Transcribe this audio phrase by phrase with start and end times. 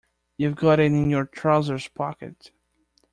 [0.35, 2.49] You've got it in your trousers pocket.